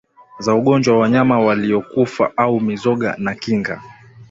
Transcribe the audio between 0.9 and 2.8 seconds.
wanyama waliokufa au